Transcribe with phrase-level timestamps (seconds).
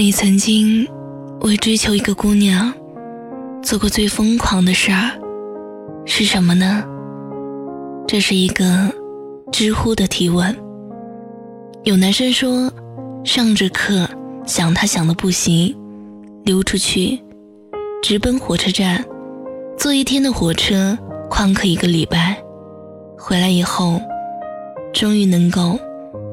[0.00, 0.86] 你曾经
[1.40, 2.72] 为追求一个姑娘
[3.60, 5.10] 做过最疯狂的事儿
[6.06, 6.84] 是什么呢？
[8.06, 8.94] 这是一个
[9.50, 10.56] 知乎的提问。
[11.82, 12.72] 有男生说，
[13.24, 14.08] 上着课
[14.46, 15.76] 想她想的不行，
[16.44, 17.18] 溜出去
[18.00, 19.04] 直奔火车站，
[19.76, 20.96] 坐一天的火车，
[21.28, 22.40] 旷课一个礼拜，
[23.18, 24.00] 回来以后
[24.92, 25.76] 终于能够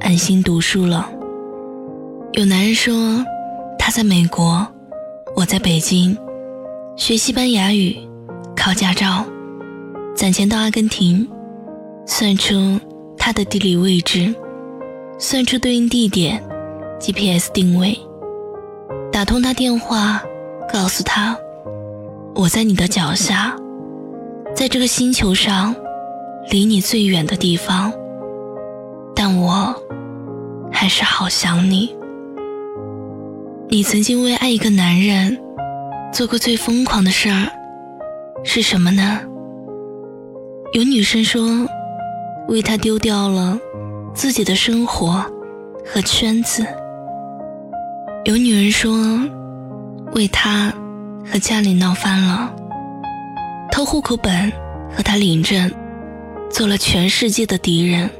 [0.00, 1.10] 安心读书了。
[2.32, 3.22] 有男人说。
[3.90, 4.64] 他在美国，
[5.34, 6.16] 我在北京，
[6.94, 7.96] 学西班牙语，
[8.56, 9.24] 考驾照，
[10.14, 11.28] 攒钱到阿根廷，
[12.06, 12.78] 算出
[13.18, 14.32] 他的地理位置，
[15.18, 16.40] 算出对应地点
[17.00, 17.98] ，GPS 定位，
[19.10, 20.22] 打通他电话，
[20.72, 21.36] 告诉他，
[22.36, 23.56] 我在你的脚下，
[24.54, 25.74] 在这个星球上，
[26.48, 27.92] 离你最远的地方，
[29.16, 29.74] 但我
[30.70, 31.92] 还是好想你。
[33.72, 35.38] 你曾经为爱一个男人
[36.12, 37.48] 做过最疯狂的事儿
[38.42, 39.20] 是什么呢？
[40.72, 41.44] 有女生说，
[42.48, 43.56] 为他丢掉了
[44.12, 45.24] 自己的生活
[45.86, 46.64] 和圈子；
[48.24, 48.92] 有女人说，
[50.14, 50.72] 为他
[51.24, 52.52] 和家里闹翻了，
[53.70, 54.50] 偷户口本
[54.96, 55.70] 和他领证，
[56.50, 58.10] 做了全世界的敌人，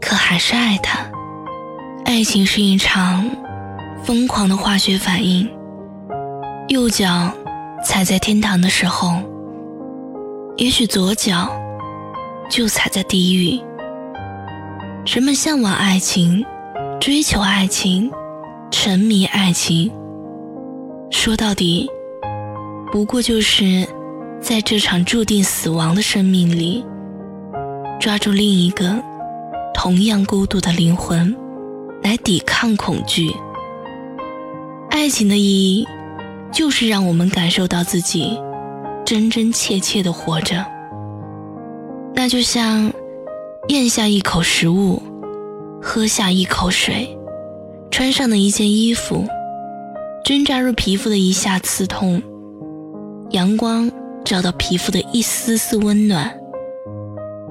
[0.00, 1.08] 可还是爱他。
[2.04, 3.24] 爱情是一场。
[4.06, 5.50] 疯狂的化学反应。
[6.68, 7.32] 右脚
[7.84, 9.16] 踩在天堂的时候，
[10.56, 11.50] 也许左脚
[12.48, 13.60] 就踩在地狱。
[15.06, 16.46] 人们向往爱情，
[17.00, 18.08] 追求爱情，
[18.70, 19.90] 沉迷爱情。
[21.10, 21.90] 说到底，
[22.92, 23.88] 不过就是
[24.40, 26.84] 在这场注定死亡的生命里，
[27.98, 29.02] 抓住另一个
[29.74, 31.36] 同样孤独的灵魂，
[32.04, 33.34] 来抵抗恐惧。
[35.06, 35.86] 爱情的意义，
[36.50, 38.36] 就是让我们感受到自己
[39.04, 40.66] 真真切切的活着。
[42.12, 42.92] 那就像
[43.68, 45.00] 咽下一口食物，
[45.80, 47.16] 喝下一口水，
[47.88, 49.24] 穿上的一件衣服，
[50.24, 52.20] 针扎入皮肤的一下刺痛，
[53.30, 53.88] 阳光
[54.24, 56.36] 照到皮肤的一丝丝温暖，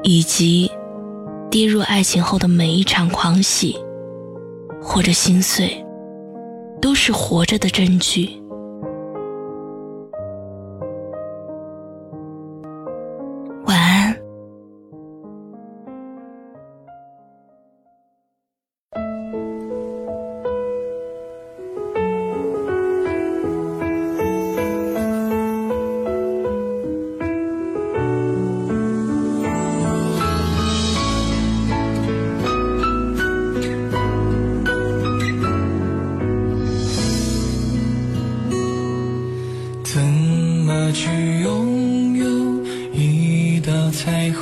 [0.04, 0.70] 以及
[1.50, 3.78] 跌入爱情后的每一场狂喜
[4.82, 5.85] 或者心碎。
[6.82, 8.45] 都是活着的证据。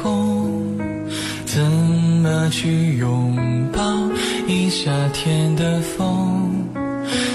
[0.04, 0.78] 彩虹，
[1.46, 1.62] 怎
[2.22, 3.38] 么去拥
[3.72, 3.82] 抱
[4.48, 6.68] 一夏天的风？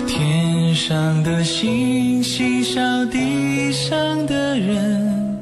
[0.06, 5.40] 天上的星星笑地上的人，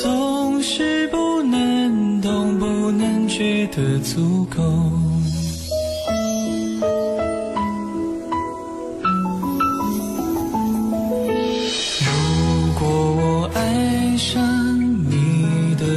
[0.00, 4.62] 总是不能懂，不能觉得足够。
[12.00, 14.73] 如果我爱上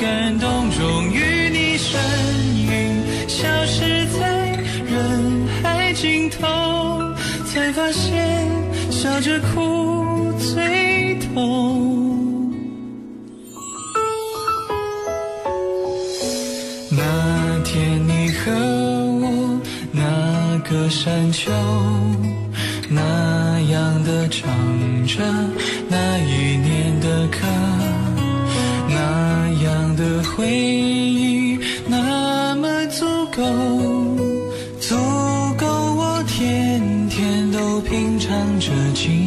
[0.00, 2.00] 感动，终于你身
[2.56, 6.38] 影消失在人海尽头，
[7.44, 8.48] 才发现
[8.90, 12.52] 笑着哭最痛。
[16.90, 18.52] 那天你和
[19.20, 19.60] 我，
[19.92, 21.50] 那个山丘，
[22.90, 24.50] 那样的唱
[25.06, 25.22] 着
[25.88, 26.11] 那
[33.34, 33.42] 够，
[34.78, 34.94] 足
[35.56, 39.21] 够我天天都品尝着。